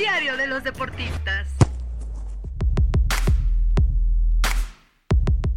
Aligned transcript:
Diario 0.00 0.34
de 0.38 0.46
los 0.46 0.64
deportistas. 0.64 1.59